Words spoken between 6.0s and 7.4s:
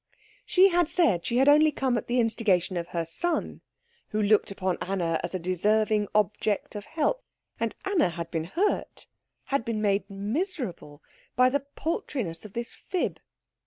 object of help.